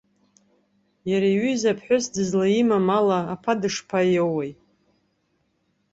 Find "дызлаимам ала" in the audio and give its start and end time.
2.13-3.19